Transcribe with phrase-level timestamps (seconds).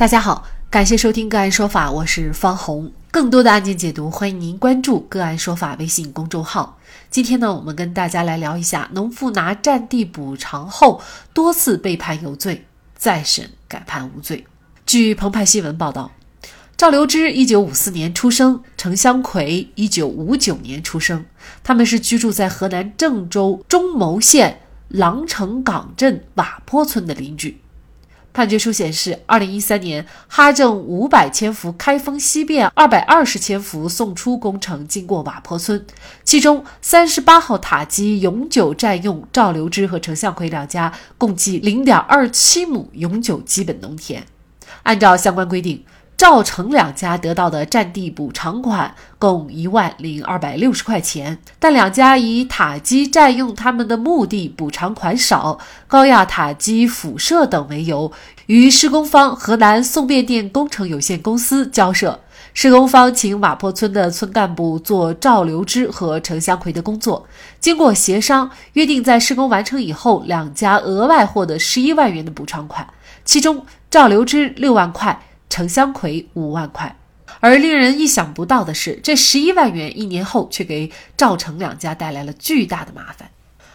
[0.00, 2.90] 大家好，感谢收听个案说法，我是方红。
[3.10, 6.78] 更多的案件解读，欢迎您关注个案说法微信公众号。
[7.10, 11.02] 今天呢，我们跟大家来聊一下，农妇拿占地补偿后
[11.34, 12.64] 多次被判有罪，
[12.96, 14.46] 再审改判无罪。
[14.86, 16.10] 据澎湃新闻报道，
[16.78, 21.26] 赵留之一九五四年出生，程香奎一九五九年出生，
[21.62, 27.59] 他们是居住在河南郑州中牟县狼城岗镇瓦坡村的邻居。
[28.40, 35.84] 判决书显示，二零一三年哈政五百千伏开封西变二百二十千伏送出工程经过瓦坡村，
[36.24, 44.24] 其中三十八号塔基永久占用赵留芝和程向奎两家共计零点二七亩永久基本农田。
[44.84, 45.84] 按照相关规定。
[46.20, 58.12] 赵成两家得到的占地补偿款共一万零二百六十块钱，但两家以塔基占用他们的墓地补偿款少、高压塔基辐射等为由，
[58.44, 62.20] 与施工方河南送变电工程有限公司交涉。
[62.52, 67.26] 施工方请瓦坡村的村干部做赵留之和程香奎的工作，
[67.58, 72.86] 经过协商，约定在施工完成以后，两家额外获得十一万元的补偿款，
[73.24, 75.18] 其中赵留之六万块。
[75.50, 76.96] 程香奎五万块，
[77.40, 83.30] 而令人意想不到的是，这十一万元一年后却给赵程两家带来了巨大的麻烦。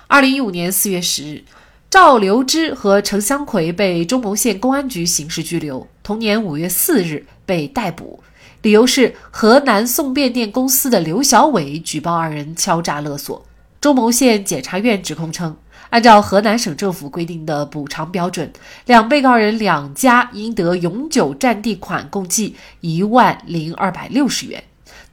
[0.07, 1.43] 二零一五年四月十日，
[1.89, 8.23] 赵留之和程香奎被中牟县公安局刑事拘留，同年五月四日被逮捕，
[8.61, 13.45] 理由是河南送变电公司的刘小伟举报二人敲诈勒索。
[13.81, 15.55] 中牟县检察院指控称。
[15.95, 18.51] 按照河南省政府规定的补偿标准，
[18.85, 24.61] 两被告人两家应得永久占地款共计一万零二百六十元，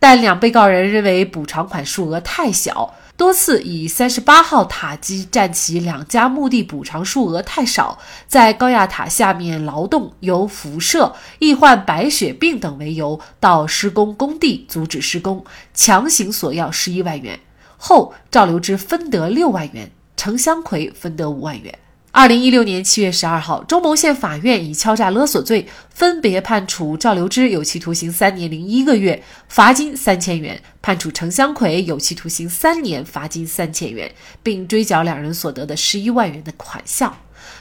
[0.01, 17.39] 但两被告人认为补偿款数额太小，多次以三十八号塔基占其两家墓地补偿数额太少，在高压塔下面劳动有辐射、易患白血病等为由，到施工工地阻止施工，强行索要十一万元，
[17.77, 19.93] 后赵留之分得六万元。
[20.23, 21.77] 程香奎分得五万元。
[22.13, 37.13] 二零一六年七月十二号，中牟县法院以敲诈勒索罪，分别判处赵留之有期徒刑三年零一个月，罚金三千元；判处程香奎有期徒刑三年，罚金三千元，并追缴两人所得的十一万元的款项。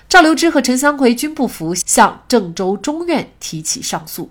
[0.08, 4.30] 赵留之和程香奎均不服，向郑州中院提起上诉。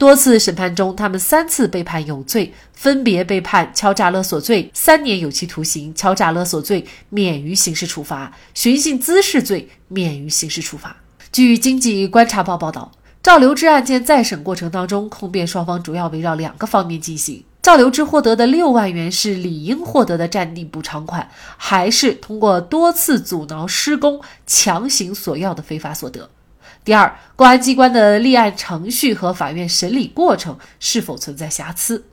[0.00, 10.96] 多次审判中，他们三次被判有罪，分别被判敲诈勒索罪三年有期徒刑，敲诈勒索罪免于刑事处罚，寻衅滋事罪免于刑事处罚。
[11.30, 21.28] 据《经济观察报》报道，赵留之案件再审过程当中，控辩双方主要围绕两个方面进行：赵留之获得的六万元是理应获得的占地补偿款，
[21.58, 26.30] 还是通过多次阻挠施工强行索要的非法所得？
[26.82, 32.04] 第二，公安机关的立案程序和法院审理过程是否存在瑕疵？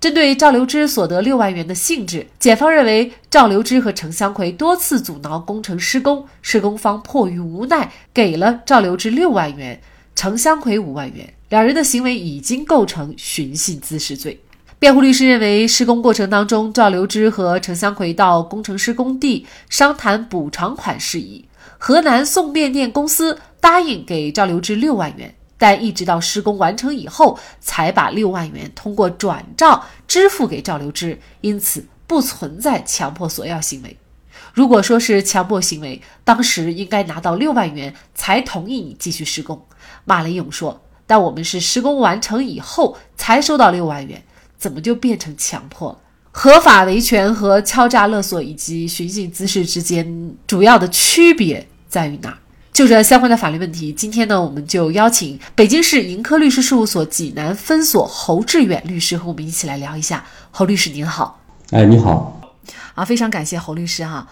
[0.00, 9.80] 针对赵留之所得六万元的性质，检方认为赵留之和程香奎多次阻挠工程施工，施工方迫于无奈给了赵留之六万元，
[10.14, 14.40] 程香奎五万元，两人的行为已经构成寻衅滋事罪。
[14.78, 21.42] 辩护律师认为，施工过程当中，赵留之和程香奎到工程施工地商谈补偿款事宜，
[21.78, 23.38] 河南送变电公司。
[23.58, 33.96] 答应给赵留之六万元，但一直到施工完成以后，才把六万元通过转账支付给赵留之，因此不存在强迫索要行为。
[34.52, 39.60] 如果说是强迫行为，当时应该拿到六万元才同意你继续施工。
[40.04, 44.22] 马雷勇说：“但我们是施工完成以后才收到六万元，
[44.56, 45.98] 怎么就变成强迫了？
[46.38, 52.38] 合法维权和敲诈勒索以及寻衅滋事之间主要的区别在于哪？”
[52.74, 60.26] 就这相关的法律问题，今天呢，我们就邀请北京市盈科律师事务所济南分所侯志远律师和我们一起来聊一下。
[60.50, 62.38] 侯律师您好，哎，你好，
[62.94, 64.28] 啊，非常感谢侯律师哈。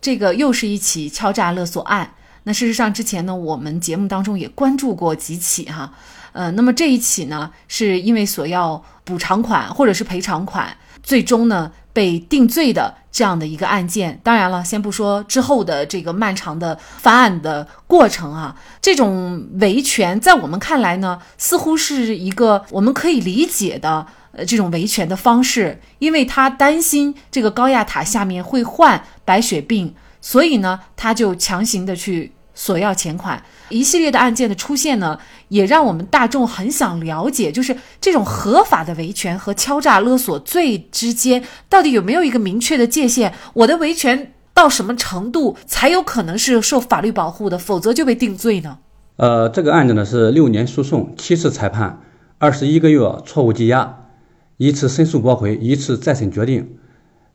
[0.00, 2.14] 这个又是一起敲诈勒索案。
[2.44, 5.92] 那事实上之前呢，我们节目当中也关注过几起哈。
[6.32, 12.96] 呃，那么这一起呢，是因为索要补偿款或者是赔偿款，最终呢被定罪的。
[13.12, 32.32] 这样的一个案件，当然了，先不说之后的这个漫长的翻案的过程啊，这种维权在我们看来呢，似乎是一个我们可以理解的呃这种维权的方式，因为他担心这个高压塔下面会患白血病，所以呢，他就强行的去。
[32.54, 35.18] 索要钱款，一系列的案件的出现呢，
[35.48, 43.32] 也让我们大众很想了解，就是这种合法的维权和敲诈勒索罪之间，到底有没有一个明确的界限？
[43.54, 48.78] 我的维权到什么程度才有可能是受法律保护的，否则就被定罪呢？
[49.16, 52.00] 呃，这个案子呢是六年诉讼，七次裁判，
[52.38, 54.08] 二十一个月错误羁押，
[54.56, 56.76] 一次申诉驳回，一次再审决定，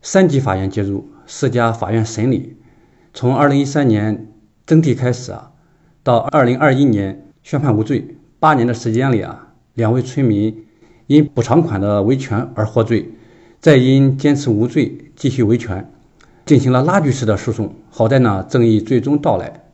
[0.02, 2.56] 三级法院介入，四家法院审理。
[3.14, 4.28] 从二零一三年
[4.68, 5.50] 征地开始啊，
[6.02, 10.66] 到二零二一年宣判无罪，八年的时间里啊，两位村民
[11.06, 13.10] 因补偿款的维权而获罪，
[13.60, 15.90] 再因坚持无罪继续维权，
[16.44, 17.76] 进行了拉锯式的诉讼。
[17.88, 19.64] 好在呢，正义最终到来，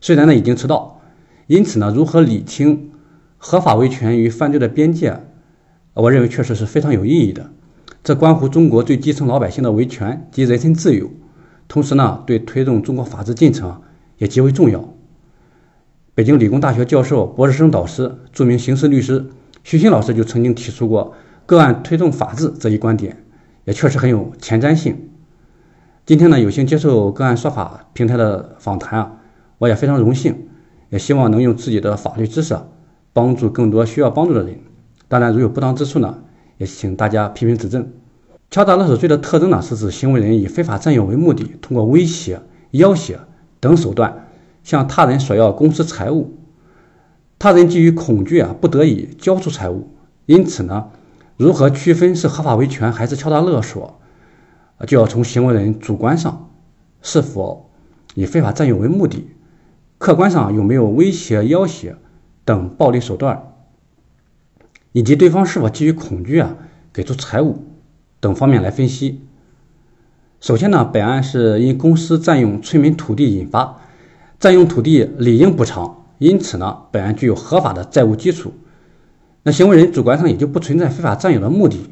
[0.00, 1.00] 虽然呢已经迟到。
[1.48, 2.92] 因此呢，如何理清
[3.36, 5.18] 合法维权与犯罪的边界，
[5.94, 7.50] 我认为确实是非常有意义的。
[8.04, 11.10] 这关乎中国最基层老百姓的维权及人身自由，
[11.66, 13.82] 同时呢，对推动中国法治进程
[14.18, 14.88] 也极为重要。
[16.14, 19.26] 北京理工大学教授、博士生导师、著名刑事律师
[19.62, 21.14] 徐新老师就曾经提出过
[21.46, 23.24] “个案推动法治”这一观点，
[23.64, 25.08] 也确实很有前瞻性。
[26.06, 29.20] 今天呢，有幸接受个案说法平台的访谈啊，
[29.58, 30.48] 我也非常荣幸。
[30.90, 32.56] 也希望能用自己的法律知识
[33.12, 34.60] 帮助更多需要帮助的人。
[35.08, 36.18] 当然，如有不当之处呢，
[36.56, 37.90] 也请大家批评指正。
[38.48, 42.40] 敲诈勒索罪的特征呢，是指行为人以非法占有为目的，通过威胁、
[42.70, 43.18] 要挟
[43.64, 44.26] 等手段
[44.62, 46.34] 向他人索要公司财物。
[47.38, 49.88] 他人基于恐惧啊，不得已交出财物。
[50.26, 50.90] 因此呢，
[51.38, 54.00] 如何区分是合法维权还是敲诈勒索，
[54.86, 56.50] 就要从行为人主观上
[57.00, 57.70] 是否
[58.14, 59.28] 以非法占有为目的。
[59.96, 61.96] 客观上有没有威胁、要挟
[62.44, 63.54] 等暴力手段，
[64.92, 66.56] 以及对方是否基于恐惧啊
[66.92, 67.64] 给出财物
[68.20, 69.23] 等方面来分析。
[70.44, 73.80] 首先呢，本案是因公司占用村民土地引发，
[74.38, 78.52] 占用土地理应补偿，因此呢，本案具有合法的债务基础。
[79.44, 81.88] 那行为人主观上也就不存在非法占有的目的。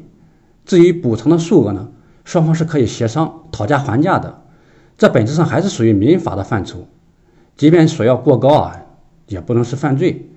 [0.65, 1.89] 至于补偿的数额呢，
[2.25, 4.43] 双方是可以协商讨价还价的，
[4.99, 6.85] 这本质上还是属于民法的范畴。
[7.57, 8.85] 即便索要过高啊，
[9.29, 10.29] 也不能是犯罪。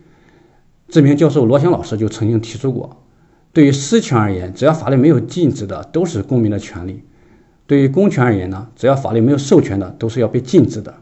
[0.89, 2.97] 知名教授罗翔老师就曾经提出过，
[3.53, 7.03] 对于私权而言，只要法律没有禁止的，都是公民的权利；
[7.67, 10.95] 对于公权而言呢，只要法律没有授权的，都是要被禁止的。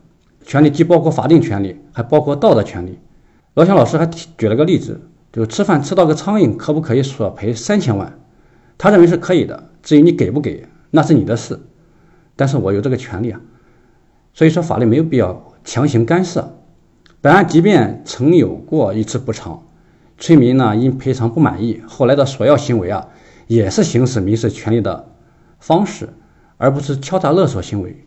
[0.44, 2.98] 权利既包括法定权利，还包括道德权利。
[3.54, 5.00] 罗翔老师还举了个例子，
[5.32, 8.18] 就吃饭吃到个苍蝇，可不可以索赔三千万？
[8.76, 11.60] 他认为是可以的，至于你给不给，那是你的事。
[12.36, 13.40] 但是我有这个权利啊，
[14.32, 15.50] 所以说法律没有必要。
[15.66, 16.58] 强行干涉，
[17.22, 19.62] 本案即便曾有过一次补偿，
[20.18, 23.08] 村民呢因赔偿不满意，后来的索要行为啊，
[23.46, 25.08] 也是行使民事权利的
[25.58, 26.10] 方式，
[26.64, 28.06] 而不是敲诈勒索行为。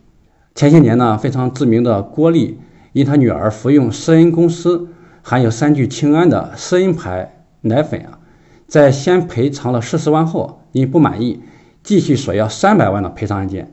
[0.52, 2.58] 前些年呢，非常知名的郭丽
[2.92, 4.88] 因她女儿服用施恩公司
[5.22, 8.18] 含有三聚氰胺的施恩牌奶粉啊，
[8.66, 11.40] 在先赔偿了四十万后，因不满意，
[11.84, 13.72] 继续索要三百万的赔偿案件，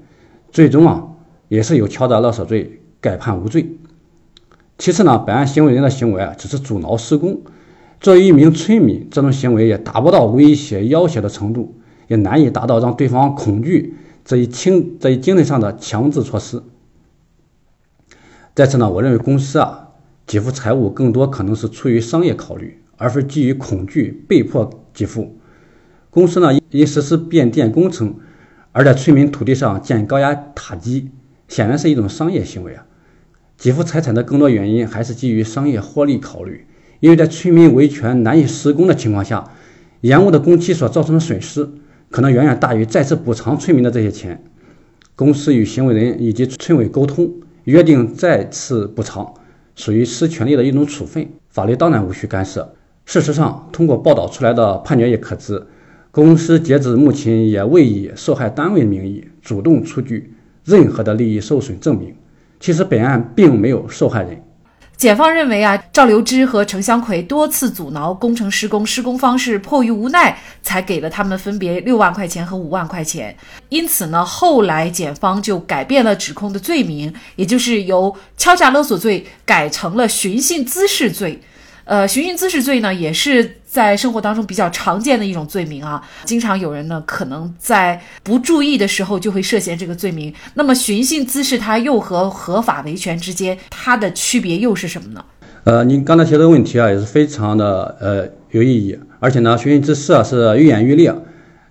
[0.52, 1.08] 最终啊，
[1.48, 2.81] 也是有敲诈勒索罪。
[3.02, 3.78] 改判无罪。
[4.78, 7.42] 其次呢，本案行为人的行为啊，只是阻挠施工。
[8.00, 11.76] 作为一名村民，这种行为也达不到威胁、要挟的程度，
[12.08, 16.63] 也难以达到让对方恐惧这一轻这一精神上的强制措施。
[18.56, 19.89] 在此呢，我认为公司啊
[20.25, 25.38] 给付财物更多可能是出于商业考虑，而非基于恐惧被迫给付。
[26.10, 28.16] 公司呢因实施变电工程
[28.72, 31.12] 而在村民土地上建高压塔基，
[31.48, 32.88] 显然是一种商业行为啊。
[33.57, 36.66] 给付财产的更多原因还是基于商业获利考虑，
[37.00, 39.51] 因为在村民维权难以施工的情况下，
[40.01, 41.69] 延误的工期所造成的损失
[42.16, 44.42] 可能远远大于再次补偿村民的这些钱。
[45.18, 47.30] 公司与行为人以及村委沟通，
[47.66, 49.34] 约定再次补偿，
[49.76, 52.74] 属于失权利的一种处分，法律当然无需干涉。
[53.04, 55.62] 事实上，通过报道出来的判决也可知，
[56.10, 60.31] 公司截至目前也未以受害单位名义主动出具
[60.64, 62.16] 任何的利益受损证明。
[62.62, 64.42] 其实本案并没有受害人。
[64.97, 73.35] 检方认为啊，赵留之和程香奎多次阻挠工程施工，施工方是迫于无奈才给了他们分别六万块钱和五万块钱。
[73.69, 81.42] 因此呢，后来检方就改变了指控的罪名，也就是由敲诈勒索罪改成了寻衅滋事罪。
[81.83, 86.02] 呃，寻衅滋事罪呢，也是在生活当中比较常见的一种罪名啊。
[86.24, 90.34] 经常有人呢，可能在不注意的时候就会涉嫌这个罪名。
[90.54, 95.26] 那么，寻衅滋事它又和合法维权之间它的区别又是什么呢？
[95.66, 101.14] 呃，您刚才提的问题啊，也是非常的呃有意义，而且呢，寻衅滋事啊是愈演愈烈，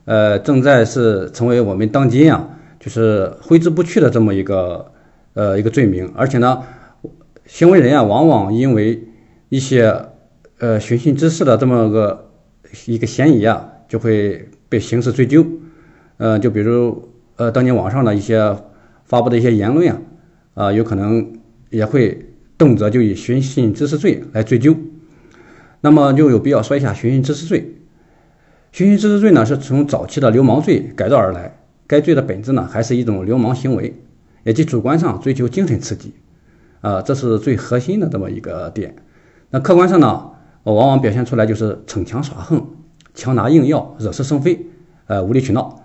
[0.04, 2.46] 呃，正在是成为我们当今啊
[2.78, 4.92] 就是挥之不去的这么一个
[5.32, 6.60] 呃一个罪名，而且呢，
[7.46, 9.02] 行为人啊往往因为
[9.48, 9.94] 一些
[10.58, 12.30] 呃寻衅滋事的这么个
[12.86, 15.46] 一个嫌疑啊，就会被刑事追究。
[16.16, 18.56] 呃，就比如呃当年网上的一些
[19.04, 19.98] 发布的一些言论啊，
[20.54, 21.38] 啊有可能
[21.70, 24.76] 也会动辄就以寻衅滋事罪来追究。
[25.80, 27.74] 那么就有必要说一下寻衅滋事罪。
[28.72, 31.58] 寻衅滋事罪呢，是从早期的流氓罪改造而来。
[31.86, 33.94] 该罪的本质呢，还是一种流氓行为，
[34.42, 36.14] 也即主观上追求精神刺激，
[36.80, 38.96] 啊，这是最核心的这么一个点。
[39.50, 40.30] 那客观上呢，
[40.72, 42.66] 往往表现出来就是逞强耍横、
[43.14, 44.66] 强拿硬要、惹是生非，
[45.06, 45.84] 呃，无理取闹。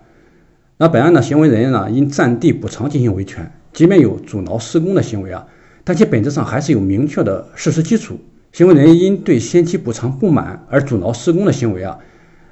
[0.77, 5.45] 那本案的行为人呢，因占地补偿进行维权，即便有阻挠施工的行为啊，
[5.83, 8.17] 但其本质上还是有明确的事实基础。
[8.51, 11.99] 行为人因对先期补偿不满而阻挠施工的行为啊。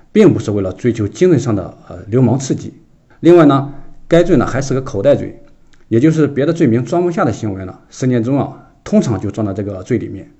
[0.09, 2.73] 并不是为了追求精神上的呃流氓刺激。
[3.19, 3.71] 另外呢，
[4.07, 5.43] 该罪呢还是个口袋罪，
[5.89, 10.31] 也就是别的罪名装不下的行为呢，实践中啊通常就装在这个罪里面。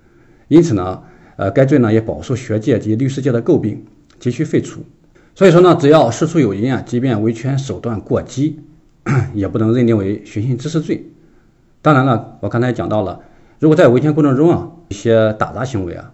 [0.48, 1.04] 因此呢，
[1.38, 3.86] 呃，该罪呢也饱受学界及律师界的诟病，
[4.20, 4.82] 急需废除。
[5.34, 8.60] 所以说呢，只要事出有因啊，即便维权手段过激，
[9.34, 11.06] 也不能认定为寻衅滋事罪。
[11.82, 13.20] 当然了，我刚才讲到了，
[13.60, 16.12] 如果在维权过程中啊一些打砸行为啊，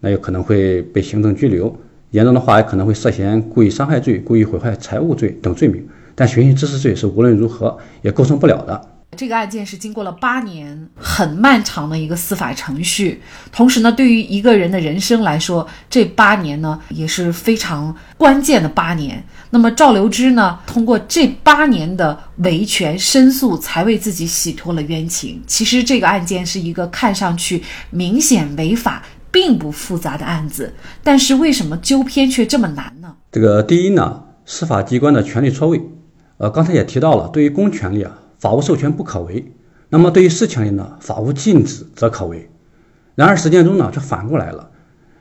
[0.00, 1.76] 那有可能会被行政拘留。
[2.12, 8.80] 严重的话，也可能会涉嫌故意伤害罪、故意毁坏财物罪等罪名，但寻衅滋事罪是无论如何也构成不了的。
[9.16, 13.20] 这个案件是经过了八年很漫长的一个司法程序，
[13.52, 19.22] 同时呢，对于一个人的人生来说，这八年呢也是非常关键的八年。
[19.50, 25.42] 那么赵留之呢，通过这八年的维权申诉，才为自己洗脱了冤情。
[25.46, 29.02] 其实这个案件是一个看上去明显违法。
[29.32, 33.14] 并不复杂的案子，但是为什么纠偏却这么难呢？
[33.30, 35.80] 这个第一呢，司法机关的权力错位。
[36.36, 38.12] 呃，刚才也提到了，对于公权力啊，
[38.42, 39.52] 法无授权不可为；
[39.88, 42.50] 那么对于私权力呢，法无禁止则可为。
[43.14, 44.70] 然而实践中呢，却反过来了。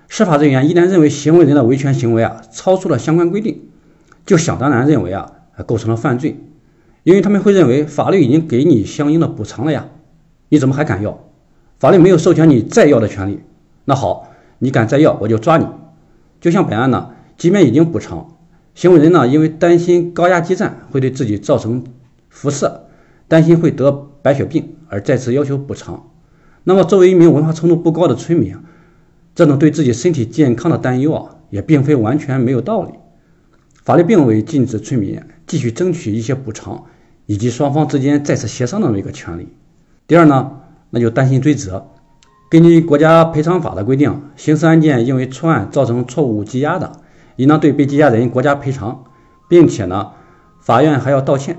[0.10, 3.62] 司法人员一旦认为行为人的维权行为啊超出了相关规定，
[4.25, 5.34] 就想当然认为啊
[5.68, 6.36] 构成了犯罪，
[7.04, 9.86] 因为他们会认为法律已经给你相应的补偿了呀，
[10.50, 11.20] 你怎么还敢要？
[11.78, 13.42] 法律没有授权你再要的权利。
[13.86, 15.68] 那好，你敢再要，我就抓你。
[16.40, 18.36] 就像本案呢，即便已经补偿，
[18.74, 21.84] 行为人呢，因为担心高压基站会对自己造成
[22.30, 22.88] 辐射，
[23.32, 26.10] 担心会得白血病而再次要求补偿。
[26.66, 28.58] 那么，作为一名文化程度不高的村民，
[29.34, 32.92] 这种对自己身体健康的担忧啊，也并非完全没有道理。
[33.86, 36.84] 法律并未禁止村民继续争取一些补偿，
[37.26, 39.48] 以及双方之间再次协商的那么一个权利。
[40.08, 40.52] 第二呢，
[40.90, 41.88] 那就担心追责。
[42.50, 46.92] 根据国家赔偿法的规定，刑事案件因为错案造成错误羁押的，
[47.38, 49.06] 应当对被羁押人国家赔偿，
[49.48, 50.12] 并且呢，
[50.60, 51.56] 法院还要道歉。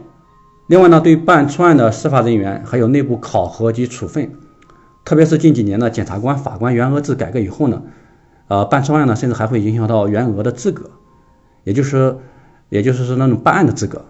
[0.73, 4.31] 另外呢，对办错案的司法人员还有内部考核及处分，
[5.05, 7.83] 特别是近几年的检察官、法官员额制改革以后呢，
[8.49, 10.93] 呃，办错案呢，甚至还会影响到员额的资格，
[11.65, 12.17] 也就是，
[12.71, 14.07] 也就是说那种办案的资格。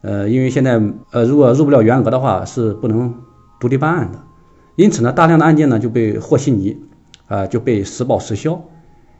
[0.00, 3.16] 呃，因为现在呃，如果入不了员额的话，是不能
[3.60, 4.18] 独立办案的。
[4.74, 6.78] 因此呢，大量的案件呢就被和稀泥，
[7.26, 8.58] 啊，就被实报实销，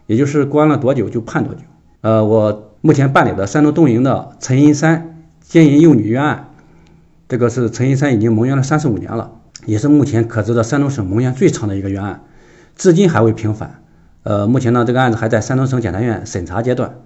[0.06, 1.60] 也就是关了多久就判多久。
[2.00, 5.17] 呃，我目前办理的山东东营的陈银山
[5.48, 6.50] 奸淫幼女冤案，
[7.26, 9.32] 这个是陈一山已经蒙冤了三十五年了，
[9.64, 12.22] 也是目前可知的山东省蒙冤最长的一个冤案，
[12.76, 13.80] 至今还未平反。
[14.24, 16.96] 呃，目前呢这个案子还在山东省检察院审查阶段，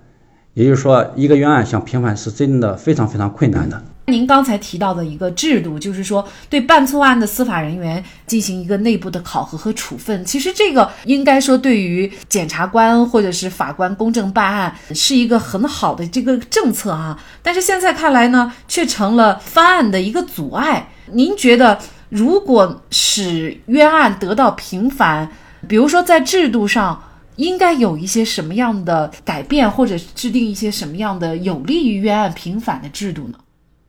[0.55, 3.83] 也就是说，一个冤案想平反是真的非常非常困难的。
[4.07, 10.25] 您刚才提到的一个制度，就是说对办错案的司法人员进行一个内部的考核和处分。
[10.25, 17.19] 其实这个应该说对于检察官或者是法官公正办案是一个很好的这个政策啊。
[17.43, 20.91] 但是现在看来呢，却成了翻案的一个阻碍。
[21.13, 21.79] 您觉得，
[22.09, 25.31] 如果使冤案得到平反，
[25.69, 27.01] 比如说在制度上
[27.37, 33.39] 应该有一些什么样的改变，或者制定一些什么样的有利于冤案平反的制度呢？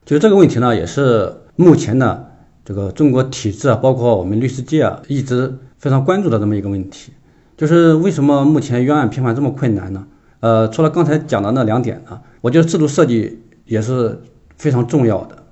[0.06, 2.26] 就这个问题呢，也是目前呢
[2.66, 7.12] 这个中国体制啊，包括我们律师界啊，一直非常关注的这么一个问题，
[7.58, 10.08] 就是为什么目前冤案平反这么困难呢？
[10.40, 14.22] 呃，除了刚才讲的那两点呢，我觉得制度设计也是
[14.58, 15.44] 非常重要的。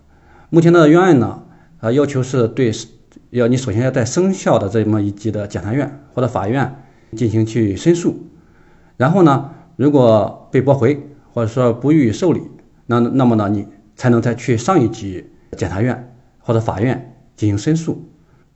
[0.49, 1.43] 目前的冤案呢，
[1.79, 2.71] 啊，要求是对
[3.29, 6.83] 要你首先要在生效的这么一级的检察院或者法院
[7.15, 8.27] 进行去申诉，
[8.97, 12.41] 然后呢，如果被驳回或者说不予以受理，
[12.85, 13.67] 那那么呢你。
[13.93, 15.23] 才能再去上一级
[15.55, 18.03] 检察院或者法院进行申诉。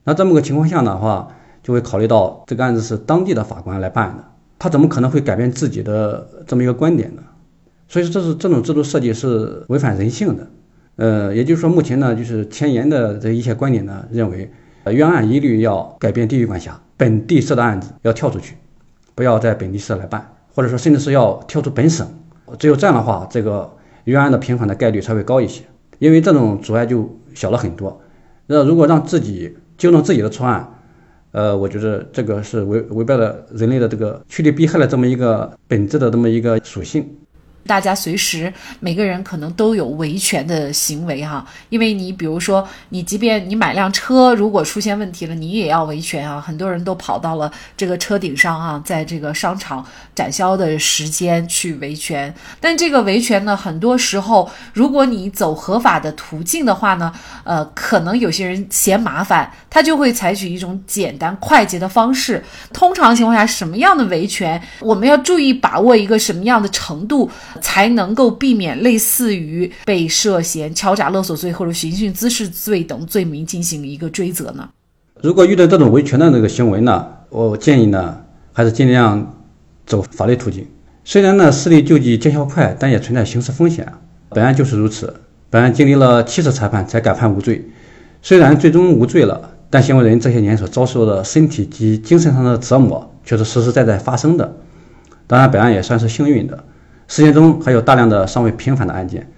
[0.02, 1.28] 那这么个情况下的话，
[1.62, 4.24] 就会考虑到这个案子是当地的法官来办的，
[4.58, 7.22] 他怎么可能会改变自己的这么一个观点呢？
[7.86, 10.50] 所以说，这是这种制度设计是违反人性的。
[10.96, 14.50] 呃，也就是说，目前呢，就是前沿的这一些观点呢，认为
[14.86, 18.56] 冤案一律要改变地域管辖，本地设的案子要跳出去，
[19.14, 22.06] 不要在本地设来办，或者说甚至是要跳出本省。
[22.58, 23.72] 只有这样的话，这个。
[24.06, 25.64] 冤案的平反的概率才会高一些，
[25.98, 28.00] 因为这种阻碍就小了很多。
[28.46, 30.74] 那如果让自己纠正自己的错案，
[31.32, 37.04] 呃，我觉得这个是违违背了人类的这个趋利避害的这么一个本质的这么一个属性。
[37.66, 46.40] 大家随时每个人可能都有维权的行为哈，因为你比如说，你即便你买辆车，如果出现问题了，你也要维权啊。
[46.40, 52.32] 很多人都跑到了这个车顶上啊，在这个商场展销的时间去维权。
[52.60, 57.12] 但这个维权呢，很多时候如果你走合法的途径的话呢，
[57.44, 62.44] 呃，可能有些人嫌麻烦，他就会采取一种简单快捷的方式。
[62.72, 67.30] 通常情况下，什么样的维权，我们要注意把握一个什么样的程度？
[67.56, 74.68] 才能够避免类似于被涉嫌敲诈勒索罪或者寻衅滋事罪等罪名进行一个追责呢？
[75.22, 78.20] 如果遇到这种维权的这个行为呢，我建议呢，
[78.52, 79.34] 还是尽量
[79.86, 80.66] 走法律途径。
[81.04, 83.90] 虽然呢，私力救济见效快，但也存在刑事风险。
[84.28, 85.14] 本案就是如此，
[85.48, 87.64] 本案经历了七次裁判才改判无罪。
[88.20, 94.56] 虽然最终无罪了，但行为人这些年所遭受的身体及精神上的折磨却是实实在在发生的。
[95.26, 96.64] 当然，本案也算是幸运的。
[97.08, 99.28] 事件中还有大量的尚未平反的案件，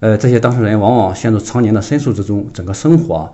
[0.00, 3.32] 呃，这些当事人往往陷入常年的申诉之中，整个生活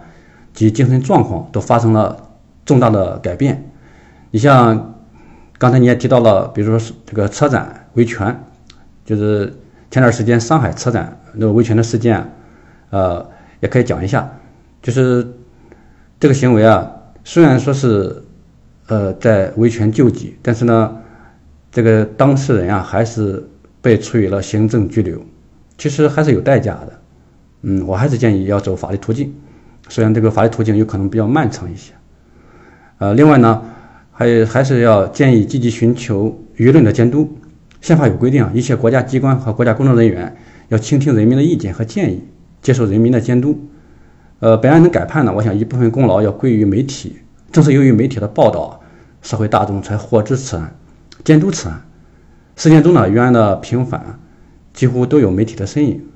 [0.53, 2.29] 及精神状况都发生了
[2.67, 3.71] 重大的改变。
[4.31, 4.95] 你像
[5.57, 8.45] 刚才你也提到了，比如说这个车展维权，
[9.05, 9.53] 就是
[9.91, 12.33] 前段时间上海车展那个维权的事件，
[12.91, 13.27] 呃，
[13.61, 14.31] 也可以讲一下，
[14.83, 15.27] 就是
[16.19, 16.87] 这个行为啊，
[17.25, 18.23] 虽然说是
[18.89, 20.99] 呃在维权救济，但是呢，
[21.73, 23.49] 这个当事人啊还是。
[23.83, 25.21] 被处以了行政拘留，
[25.79, 27.01] 其实还是有代价的。
[27.63, 29.35] 嗯，我还是建议要走法律途径，
[29.89, 31.93] 虽然这个法律途径有可能比较漫长一些。
[32.99, 33.63] 呃，另外呢，
[34.13, 37.31] 还还是要建议积极寻求舆论的监督。
[37.81, 40.37] 宪法有规定，一切国家机关和国家工作人员
[40.69, 42.23] 要倾听人民的意见和建议，
[42.61, 43.59] 接受人民的监督。
[44.41, 47.17] 呃，本案能改判呢，我想一部分功劳要归于媒体，
[47.51, 48.81] 正是由于媒体的报道，
[49.23, 50.75] 社会大众才获知此案，
[51.25, 51.83] 监督此案。
[52.61, 54.21] 事件中呢，冤案的平反
[54.75, 56.07] 几乎都有媒体的身影，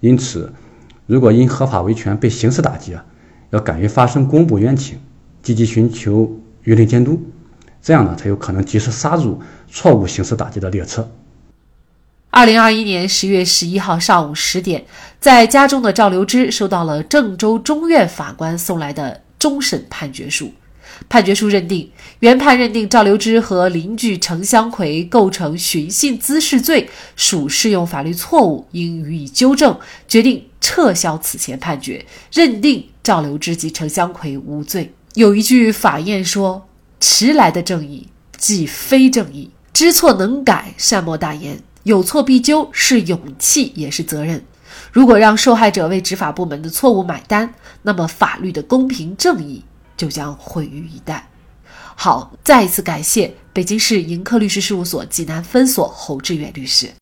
[0.00, 0.52] 因此，
[1.06, 3.02] 如果因合法维权被刑事打击啊，
[3.48, 4.98] 要敢于发声，公布冤情，
[5.42, 6.30] 积极寻求
[6.64, 7.18] 舆论监督，
[7.80, 11.08] 这样呢，才有可能及时刹住错误刑事打击的列车。
[12.28, 14.84] 二零二一年十月十一号上午十点，
[15.18, 20.52] 在家中的赵留之收到了郑州中院法官送来的终审判决书。
[21.08, 29.78] 判决书认定，原判认定赵留之和邻居程香奎构成寻衅滋事罪，属适用法律错误，应予以纠正，
[30.08, 34.92] 决定撤销此前判决，认定赵留之及程香奎无罪。
[35.14, 36.66] 有一句法谚说
[36.98, 41.58] ：“迟来的正义即非正义，知错能改，善莫大焉。
[41.84, 44.42] 有错必纠，是勇气，也是责任。
[44.90, 49.62] 如果让受害者为执法部门的错误买单，那么法律的公平正义。”
[49.96, 51.22] 就将毁于一旦。
[51.96, 56.92] 好，再一次感谢北京市盈科律师事务所济南分所侯志远律师。